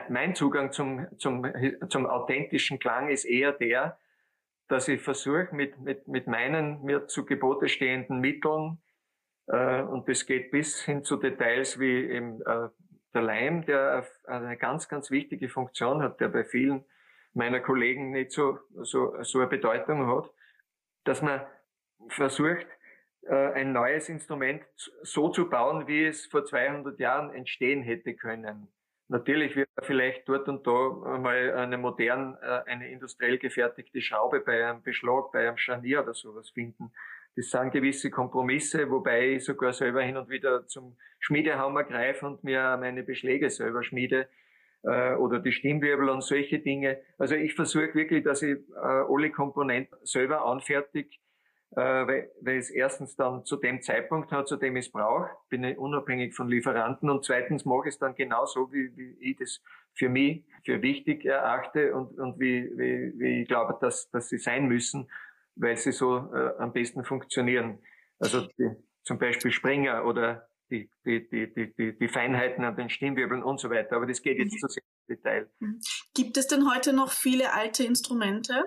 [0.08, 1.46] mein Zugang zum, zum,
[1.88, 3.98] zum authentischen Klang ist eher der,
[4.74, 8.82] dass ich versuche, mit, mit, mit meinen mir zu Gebote stehenden Mitteln,
[9.46, 12.70] äh, und das geht bis hin zu Details wie eben, äh,
[13.14, 16.84] der Leim, der eine ganz, ganz wichtige Funktion hat, der bei vielen
[17.34, 20.28] meiner Kollegen nicht so, so, so eine Bedeutung hat,
[21.04, 21.46] dass man
[22.08, 22.66] versucht,
[23.22, 24.64] äh, ein neues Instrument
[25.02, 28.73] so zu bauen, wie es vor 200 Jahren entstehen hätte können.
[29.08, 34.66] Natürlich wird vielleicht dort und da mal eine modern, äh, eine industriell gefertigte Schraube bei
[34.66, 36.90] einem Beschlag, bei einem Scharnier oder sowas finden.
[37.36, 42.44] Das sind gewisse Kompromisse, wobei ich sogar selber hin und wieder zum Schmiedehammer greife und
[42.44, 44.28] mir meine Beschläge selber schmiede
[44.84, 47.00] äh, oder die Stimmwirbel und solche Dinge.
[47.18, 51.16] Also ich versuche wirklich, dass ich äh, alle Komponenten selber anfertige,
[51.76, 55.30] äh, weil, weil es erstens dann zu dem Zeitpunkt hat, zu dem ich es brauche,
[55.48, 59.36] bin ich unabhängig von Lieferanten und zweitens mache ich es dann genauso, wie, wie ich
[59.36, 59.60] das
[59.92, 64.38] für mich für wichtig erachte und, und wie, wie, wie ich glaube, dass, dass sie
[64.38, 65.10] sein müssen,
[65.56, 67.78] weil sie so äh, am besten funktionieren.
[68.18, 68.70] Also die,
[69.02, 73.70] zum Beispiel Springer oder die, die, die, die, die Feinheiten an den Stimmwirbeln und so
[73.70, 73.96] weiter.
[73.96, 74.58] Aber das geht jetzt mhm.
[74.58, 75.50] zu sehr ins Detail.
[75.58, 75.80] Mhm.
[76.14, 78.64] Gibt es denn heute noch viele alte Instrumente,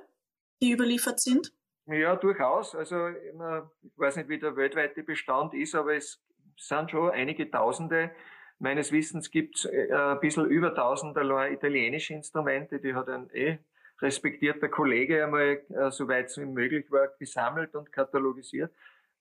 [0.62, 1.54] die überliefert sind?
[1.88, 2.76] Ja, durchaus.
[2.76, 6.22] Also ich weiß nicht, wie der weltweite Bestand ist, aber es
[6.58, 8.12] sind schon einige Tausende.
[8.60, 13.60] Meines Wissens gibt es äh, ein bisschen über tausend italienische Instrumente, die hat ein eh
[14.02, 18.72] respektierter Kollege einmal, äh, soweit es ihm möglich war, gesammelt und katalogisiert.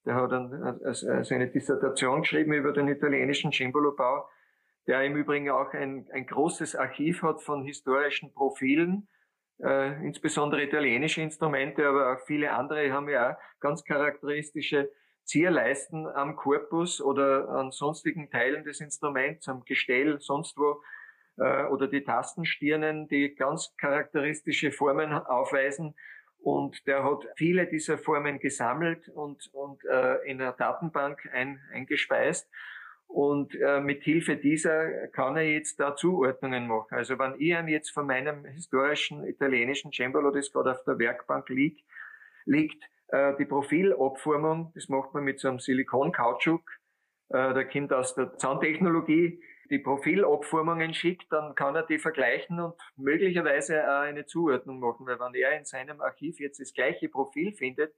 [0.04, 4.28] Der hat dann also eine Dissertation geschrieben über den italienischen Cembalo-Bau,
[4.86, 9.08] der im Übrigen auch ein, ein großes Archiv hat von historischen Profilen,
[9.62, 14.90] äh, insbesondere italienische Instrumente, aber auch viele andere haben ja auch ganz charakteristische
[15.24, 20.82] Zierleisten am Korpus oder an sonstigen Teilen des Instruments, am Gestell, sonst wo,
[21.38, 25.94] äh, oder die Tastenstirnen, die ganz charakteristische Formen aufweisen.
[26.38, 32.48] Und der hat viele dieser Formen gesammelt und, und äh, in einer Datenbank ein, eingespeist.
[33.06, 36.94] Und äh, mit Hilfe dieser kann er jetzt da Zuordnungen machen.
[36.96, 41.48] Also wenn ich ihm jetzt von meinem historischen italienischen Cembalo, das gerade auf der Werkbank
[41.48, 41.82] liegt,
[42.44, 46.68] liegt äh, die Profilabformung, das macht man mit so einem Silikon-Kautschuk,
[47.30, 49.40] äh, der kommt aus der Zahntechnologie,
[49.70, 55.18] die Profilabformungen schickt, dann kann er die vergleichen und möglicherweise auch eine Zuordnung machen, weil
[55.18, 57.94] wenn er in seinem Archiv jetzt das gleiche Profil findet,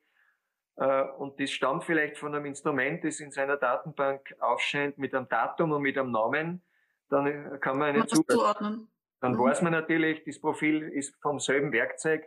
[1.19, 5.73] und das stammt vielleicht von einem Instrument, das in seiner Datenbank aufscheint mit einem Datum
[5.73, 6.62] und mit einem Namen,
[7.09, 8.88] dann kann man eine zuordnen.
[9.21, 9.38] Dann mhm.
[9.38, 12.25] weiß man natürlich, das Profil ist vom selben Werkzeug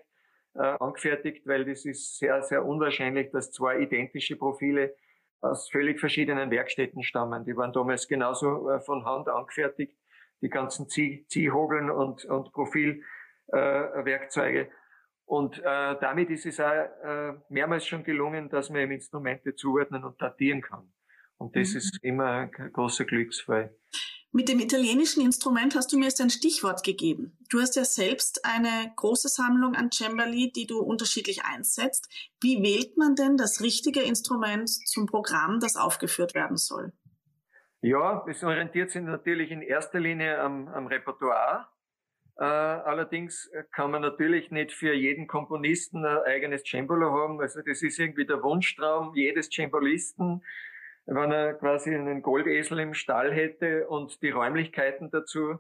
[0.55, 4.95] äh, angefertigt, weil das ist sehr, sehr unwahrscheinlich, dass zwei identische Profile
[5.39, 7.45] aus völlig verschiedenen Werkstätten stammen.
[7.45, 9.97] Die waren damals genauso äh, von Hand angefertigt,
[10.41, 14.61] die ganzen Zieh Ziehhogeln und, und Profilwerkzeuge.
[14.61, 14.69] Äh,
[15.31, 20.03] und äh, damit ist es auch äh, mehrmals schon gelungen, dass man eben Instrumente zuordnen
[20.03, 20.91] und datieren kann.
[21.37, 21.77] Und das mhm.
[21.77, 23.73] ist immer ein großer Glücksfall.
[24.33, 27.37] Mit dem italienischen Instrument hast du mir jetzt ein Stichwort gegeben.
[27.49, 32.09] Du hast ja selbst eine große Sammlung an Cembali, die du unterschiedlich einsetzt.
[32.41, 36.91] Wie wählt man denn das richtige Instrument zum Programm, das aufgeführt werden soll?
[37.79, 41.69] Ja, es orientiert sich natürlich in erster Linie am, am Repertoire.
[42.37, 47.41] Äh, allerdings kann man natürlich nicht für jeden Komponisten ein eigenes Cembalo haben.
[47.41, 50.41] Also das ist irgendwie der Wunschtraum jedes Cembalisten
[51.05, 55.59] wenn er quasi einen Goldesel im Stall hätte und die Räumlichkeiten dazu,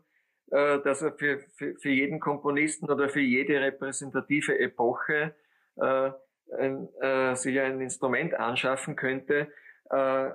[0.51, 5.35] äh, dass er für, für, für jeden Komponisten oder für jede repräsentative Epoche
[5.77, 6.11] äh,
[6.57, 9.51] ein, äh, sich ein Instrument anschaffen könnte.
[9.91, 10.31] Äh,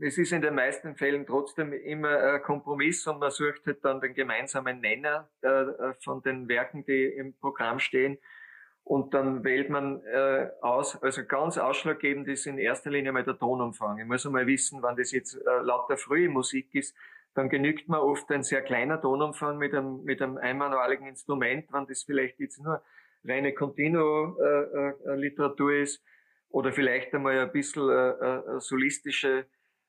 [0.00, 4.00] es ist in den meisten Fällen trotzdem immer ein Kompromiss und man sucht halt dann
[4.00, 8.16] den gemeinsamen Nenner äh, von den Werken, die im Programm stehen.
[8.84, 13.38] Und dann wählt man äh, aus, also ganz ausschlaggebend ist in erster Linie mal der
[13.38, 13.98] Tonumfang.
[13.98, 16.96] Ich muss einmal wissen, wann das jetzt äh, lauter frühe Musik ist,
[17.34, 21.86] dann genügt mir oft ein sehr kleiner Tonumfang mit einem, mit einem einmanualigen Instrument, wenn
[21.86, 22.82] das vielleicht jetzt nur
[23.24, 26.02] reine Continuo-Literatur äh, äh, ist
[26.52, 29.46] oder vielleicht einmal ein bisschen äh, äh, solistische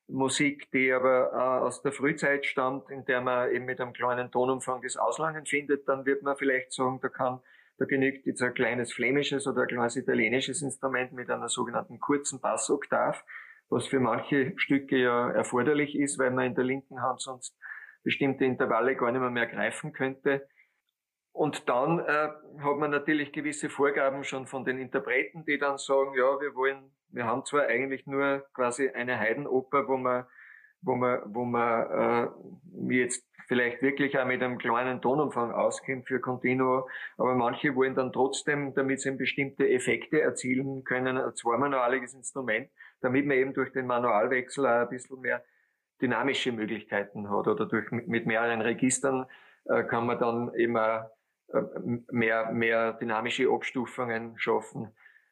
[0.08, 4.32] Musik, die aber äh, aus der Frühzeit stammt, in der man eben mit einem kleinen
[4.32, 7.40] Tonumfang das Auslangen findet, dann wird man vielleicht sagen, da kann,
[7.78, 12.40] da genügt jetzt ein kleines flämisches oder ein kleines italienisches Instrument mit einer sogenannten kurzen
[12.40, 13.24] Bassoktav,
[13.70, 17.58] was für manche Stücke ja erforderlich ist, weil man in der linken Hand sonst
[18.04, 20.48] bestimmte Intervalle gar nicht mehr, mehr greifen könnte.
[21.34, 26.14] Und dann äh, hat man natürlich gewisse Vorgaben schon von den Interpreten, die dann sagen,
[26.16, 30.26] ja, wir wollen, wir haben zwar eigentlich nur quasi eine Heidenoper, wo man,
[30.82, 32.30] wo man, wo man
[32.88, 37.96] äh, jetzt vielleicht wirklich auch mit einem kleinen Tonumfang auskennt für Continuo, aber manche wollen
[37.96, 42.70] dann trotzdem, damit sie bestimmte Effekte erzielen können, ein zweimanualiges Instrument,
[43.02, 45.44] damit man eben durch den Manualwechsel auch ein bisschen mehr
[46.00, 49.26] dynamische Möglichkeiten hat oder durch mit mehreren Registern
[49.66, 51.04] äh, kann man dann äh,
[52.12, 54.92] mehr, mehr dynamische Abstufungen schaffen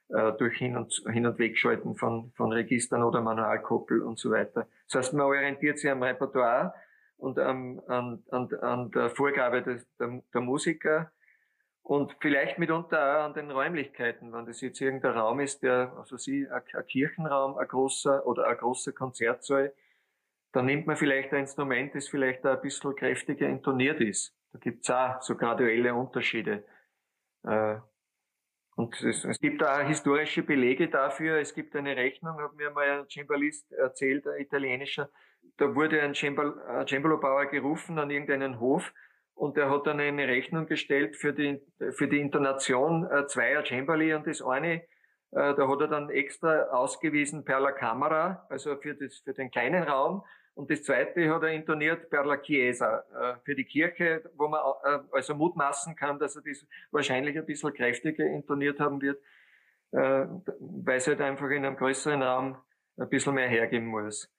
[0.10, 4.68] äh, durch Hin- und, Hin und Wegschalten von, von Registern oder Manualkoppel und so weiter.
[4.88, 6.74] Das heißt, man orientiert sich am Repertoire
[7.18, 11.12] und am, an, an, an der Vorgabe des, der, der Musiker
[11.84, 16.18] und vielleicht mitunter auch an den Räumlichkeiten, wenn das jetzt irgendein Raum ist, der, also
[16.18, 19.74] sie, ein Kirchenraum, ein großer oder ein großer Konzertsaal,
[20.52, 24.36] dann nimmt man vielleicht ein Instrument, das vielleicht auch ein bisschen kräftiger intoniert ist.
[24.52, 26.66] Da gibt's auch so graduelle Unterschiede.
[27.44, 27.78] Äh,
[28.76, 31.38] und es, es gibt auch historische Belege dafür.
[31.38, 35.10] Es gibt eine Rechnung, hat mir mal ein Cembalist erzählt, ein italienischer.
[35.58, 38.94] Da wurde ein Cembalo-Bauer gerufen an irgendeinen Hof
[39.34, 41.62] und der hat dann eine Rechnung gestellt für die,
[41.92, 44.84] für die Intonation äh, zweier Cembali und das eine,
[45.32, 49.52] äh, da hat er dann extra ausgewiesen per la Camera, also für, das, für den
[49.52, 54.30] kleinen Raum und das zweite hat er intoniert per la Chiesa, äh, für die Kirche,
[54.36, 59.02] wo man äh, also mutmaßen kann, dass er das wahrscheinlich ein bisschen kräftiger intoniert haben
[59.02, 59.22] wird,
[59.92, 60.26] äh,
[60.60, 62.58] weil es halt einfach in einem größeren Raum
[62.98, 64.30] ein bisschen mehr hergeben muss.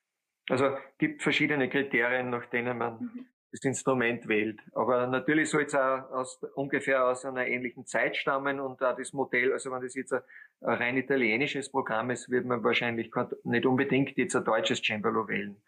[0.51, 3.27] Also gibt verschiedene Kriterien, nach denen man mhm.
[3.53, 4.61] Das Instrument wählt.
[4.73, 9.12] Aber natürlich soll es auch aus, ungefähr aus einer ähnlichen Zeit stammen und auch das
[9.12, 10.23] Modell, also wenn das jetzt ein,
[10.62, 13.12] ein rein italienisches Programm ist, wird man wahrscheinlich
[13.45, 15.62] nicht unbedingt jetzt ein deutsches Cembalo wählen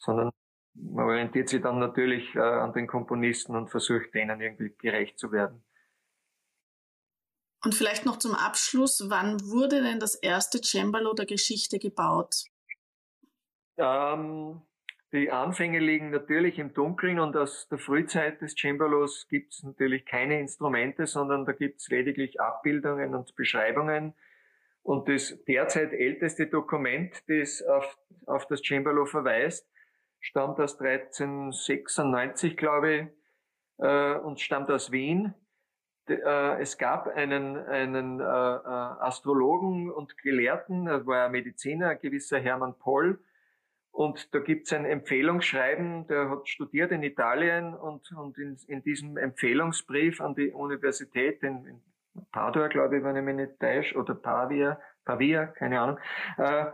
[0.00, 0.30] sondern
[0.74, 5.30] man orientiert sich dann natürlich äh, an den Komponisten und versucht denen irgendwie gerecht zu
[5.32, 5.62] werden.
[7.62, 12.44] Und vielleicht noch zum Abschluss, wann wurde denn das erste Cembalo der Geschichte gebaut?
[13.76, 14.62] Ähm,
[15.12, 20.06] die Anfänge liegen natürlich im Dunkeln und aus der Frühzeit des Cembalos gibt es natürlich
[20.06, 24.14] keine Instrumente, sondern da gibt es lediglich Abbildungen und Beschreibungen.
[24.82, 29.68] Und das derzeit älteste Dokument, das auf, auf das Cembalo verweist,
[30.20, 33.06] stammt aus 1396, glaube ich,
[33.84, 35.34] äh, und stammt aus Wien.
[36.08, 42.78] Äh, es gab einen, einen äh, Astrologen und Gelehrten, er war Mediziner, ein gewisser Hermann
[42.78, 43.18] Poll,
[44.00, 48.82] und da gibt es ein Empfehlungsschreiben, der hat studiert in Italien und, und in, in
[48.82, 51.82] diesem Empfehlungsbrief an die Universität in, in
[52.32, 55.98] Padua, glaube ich, wenn ich mich nicht täusche, oder Pavia, Pavia, keine Ahnung,
[56.38, 56.72] äh,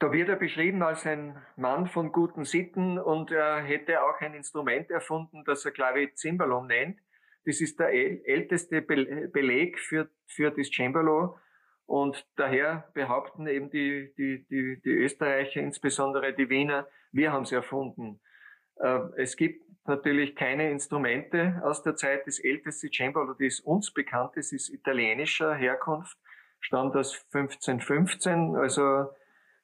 [0.00, 4.34] da wird er beschrieben als ein Mann von guten Sitten und er hätte auch ein
[4.34, 6.98] Instrument erfunden, das er Clavicembalo nennt.
[7.44, 11.38] Das ist der älteste Beleg für, für das Cembalo
[11.92, 17.52] und daher behaupten eben die, die, die, die Österreicher, insbesondere die Wiener, wir haben es
[17.52, 18.18] erfunden.
[18.76, 22.26] Äh, es gibt natürlich keine Instrumente aus der Zeit.
[22.26, 26.16] Das älteste Cembalo, das uns bekannt ist, ist italienischer Herkunft,
[26.60, 29.10] stammt aus 1515, also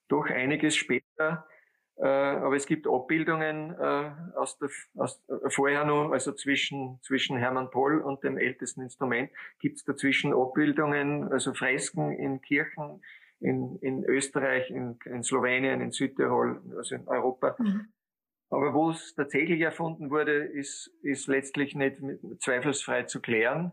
[0.08, 1.47] doch einiges später.
[2.00, 7.37] Äh, aber es gibt Abbildungen äh, aus der, aus, äh, vorher noch, also zwischen, zwischen
[7.37, 13.00] Hermann Poll und dem ältesten Instrument, gibt es dazwischen Abbildungen, also Fresken in Kirchen
[13.40, 17.56] in, in Österreich, in, in Slowenien, in Südtirol, also in Europa.
[17.58, 17.92] Mhm.
[18.50, 21.98] Aber wo es tatsächlich erfunden wurde, ist, ist letztlich nicht
[22.40, 23.72] zweifelsfrei zu klären.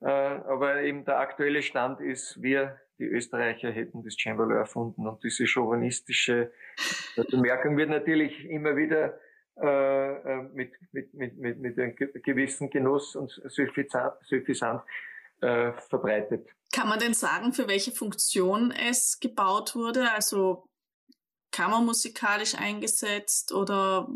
[0.00, 5.06] Äh, aber eben der aktuelle Stand ist, wir die Österreicher hätten das Cembalo erfunden.
[5.06, 6.52] Und diese chauvinistische
[7.30, 9.18] Bemerkung wird natürlich immer wieder
[9.56, 14.82] äh, äh mit, mit, mit, mit, mit einem gewissen Genuss und Suffisant
[15.40, 16.48] äh, verbreitet.
[16.72, 20.10] Kann man denn sagen, für welche Funktion es gebaut wurde?
[20.12, 20.68] Also
[21.52, 24.08] kammermusikalisch eingesetzt oder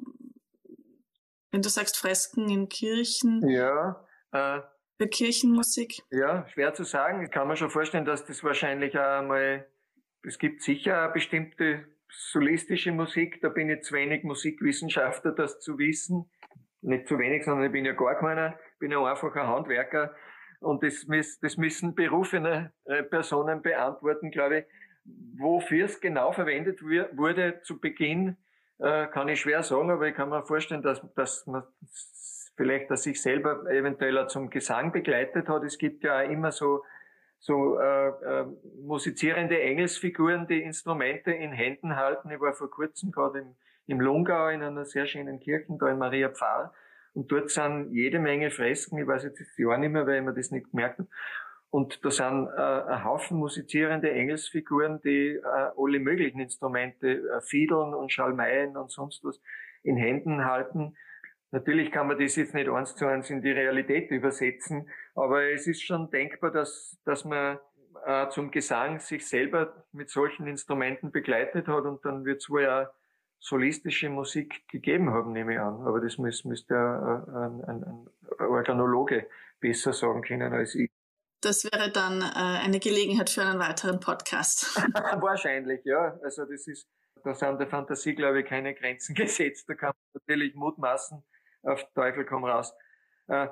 [1.50, 3.48] wenn du sagst Fresken in Kirchen?
[3.48, 4.60] Ja, äh,
[4.98, 6.02] für Kirchenmusik?
[6.10, 7.22] Ja, schwer zu sagen.
[7.22, 9.66] Ich kann mir schon vorstellen, dass das wahrscheinlich auch einmal,
[10.22, 15.78] es gibt sicher eine bestimmte solistische Musik, da bin ich zu wenig Musikwissenschaftler, das zu
[15.78, 16.30] wissen.
[16.80, 20.14] Nicht zu wenig, sondern ich bin ja gar keiner, bin ja einfach ein Handwerker.
[20.60, 21.06] Und das,
[21.40, 24.64] das müssen berufene äh, Personen beantworten, glaube ich,
[25.38, 28.36] wofür es genau verwendet wurde zu Beginn,
[28.78, 31.62] äh, kann ich schwer sagen, aber ich kann mir vorstellen, dass, dass man
[32.58, 35.64] vielleicht, dass sich selber eventuell zum Gesang begleitet hat.
[35.64, 36.82] Es gibt ja immer so
[37.40, 38.46] so äh, äh,
[38.82, 42.30] musizierende Engelsfiguren, die Instrumente in Händen halten.
[42.30, 43.54] Ich war vor kurzem gerade im,
[43.86, 46.74] im Lungau in einer sehr schönen Kirche, da in Maria Pfarr.
[47.14, 50.24] Und dort sind jede Menge Fresken, ich weiß jetzt das Jahr nicht mehr, weil ich
[50.24, 51.08] mir das nicht gemerkt habe.
[51.70, 57.94] Und da sind äh, ein Haufen musizierende Engelsfiguren, die äh, alle möglichen Instrumente, äh, Fiedeln
[57.94, 59.40] und Schalmeien und sonst was
[59.82, 60.96] in Händen halten.
[61.50, 65.66] Natürlich kann man das jetzt nicht eins zu eins in die Realität übersetzen, aber es
[65.66, 67.58] ist schon denkbar, dass, dass man
[68.04, 72.62] äh, zum Gesang sich selber mit solchen Instrumenten begleitet hat und dann wird es wohl
[72.62, 72.90] ja
[73.40, 75.80] solistische Musik gegeben haben, nehme ich an.
[75.86, 78.08] Aber das müsste müsst ja äh, ein, ein, ein
[78.40, 79.28] Organologe
[79.60, 80.90] besser sagen können als ich.
[81.40, 84.76] Das wäre dann äh, eine Gelegenheit für einen weiteren Podcast.
[85.20, 86.18] Wahrscheinlich, ja.
[86.22, 86.88] Also das ist,
[87.22, 89.68] da sind der Fantasie, glaube ich, keine Grenzen gesetzt.
[89.68, 91.22] Da kann man natürlich mutmaßen,
[91.62, 92.74] auf Teufel komm raus.
[93.28, 93.48] Äh,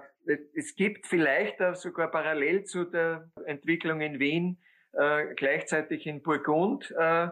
[0.54, 4.58] es gibt vielleicht sogar parallel zu der Entwicklung in Wien
[4.92, 7.28] äh, gleichzeitig in Burgund äh,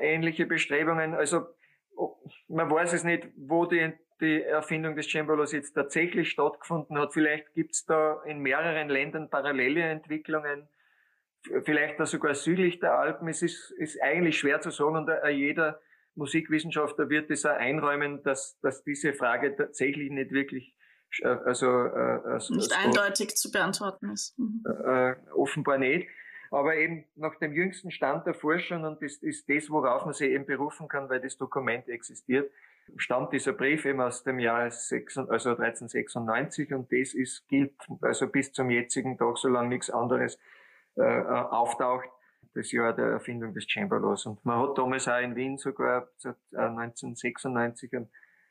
[0.00, 1.14] ähnliche Bestrebungen.
[1.14, 1.46] Also
[2.48, 7.12] man weiß es nicht, wo die, die Erfindung des Cembalos jetzt tatsächlich stattgefunden hat.
[7.12, 10.68] Vielleicht gibt es da in mehreren Ländern parallele Entwicklungen,
[11.64, 13.28] vielleicht da sogar südlich der Alpen.
[13.28, 15.80] Es ist, ist eigentlich schwer zu sagen und jeder
[16.18, 20.74] Musikwissenschaftler wird es auch einräumen, dass, dass diese Frage tatsächlich nicht wirklich
[21.22, 24.38] äh, also, äh, also nicht eindeutig zu beantworten ist.
[24.38, 24.64] Mhm.
[24.66, 26.08] Äh, offenbar nicht.
[26.50, 30.30] Aber eben nach dem jüngsten Stand der Forschung, und das ist das, worauf man sich
[30.30, 32.50] eben berufen kann, weil das Dokument existiert,
[32.96, 38.28] stammt dieser Brief eben aus dem Jahr 6, also 1396 und das ist, gilt also
[38.28, 40.38] bis zum jetzigen Tag, solange nichts anderes
[40.96, 42.08] äh, auftaucht,
[42.54, 44.26] das Jahr der Erfindung des Chamberlaws.
[44.26, 48.08] Und man hat damals auch in Wien sogar seit 1996 eine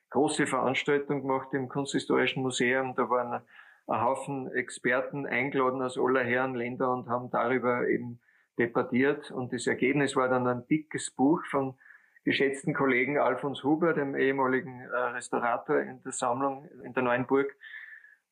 [0.09, 2.95] große Veranstaltung gemacht im Kunsthistorischen Museum.
[2.95, 3.41] Da waren
[3.87, 8.19] ein Haufen Experten eingeladen aus aller Herren Länder und haben darüber eben
[8.57, 9.31] debattiert.
[9.31, 11.75] Und das Ergebnis war dann ein dickes Buch von
[12.23, 17.55] geschätzten Kollegen Alfons Huber, dem ehemaligen äh, Restaurator in der Sammlung in der Neuen Burg,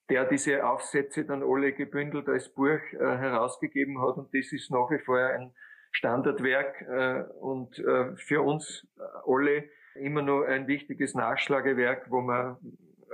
[0.09, 4.17] der diese Aufsätze dann alle gebündelt als Buch äh, herausgegeben hat.
[4.17, 5.51] Und das ist nach wie vor ein
[5.91, 8.87] Standardwerk äh, und äh, für uns
[9.25, 12.57] alle immer noch ein wichtiges Nachschlagewerk, wo man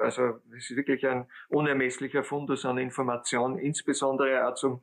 [0.02, 4.82] also es ist wirklich ein unermesslicher Fundus an Information, insbesondere auch zum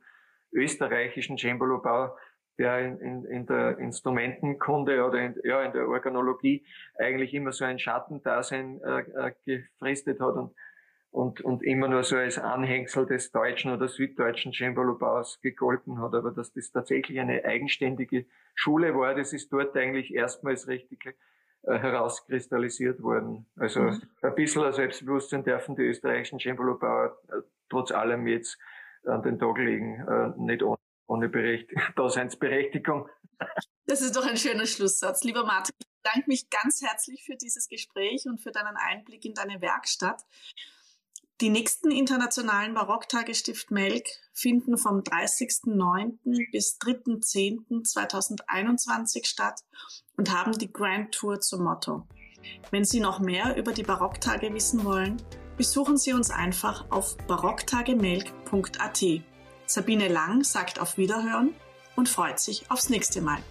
[0.51, 2.15] österreichischen Cembalo-Bau,
[2.57, 6.65] der in, in, in der Instrumentenkunde oder in, ja, in der Organologie
[6.97, 10.53] eigentlich immer so ein Schattendasein äh, äh, gefristet hat und
[11.11, 16.31] und, und immer nur so als Anhängsel des deutschen oder süddeutschen Cembalo-Baus gegolten hat, aber
[16.31, 21.17] dass das tatsächlich eine eigenständige Schule war, das ist dort eigentlich erstmals richtig
[21.63, 23.47] äh, herauskristallisiert worden.
[23.55, 24.01] Also mhm.
[24.21, 28.57] ein bisschen ein Selbstbewusstsein dürfen die österreichischen Cembalo-Bauer äh, trotz allem jetzt
[29.05, 33.09] an den Tag legen, äh, nicht ohne, ohne Berecht Daseinsberechtigung.
[33.85, 35.23] Das ist doch ein schöner Schlusssatz.
[35.23, 39.33] Lieber Martin, ich bedanke mich ganz herzlich für dieses Gespräch und für deinen Einblick in
[39.33, 40.23] deine Werkstatt.
[41.41, 46.51] Die nächsten internationalen Barocktage Stift Melk finden vom 30.09.
[46.51, 49.61] bis 3.10.2021 statt
[50.17, 52.05] und haben die Grand Tour zum Motto.
[52.71, 55.15] Wenn Sie noch mehr über die Barocktage wissen wollen,
[55.55, 59.05] besuchen Sie uns einfach auf barocktagemelk.at.
[59.65, 61.55] Sabine Lang sagt auf Wiederhören
[61.95, 63.41] und freut sich aufs nächste Mal.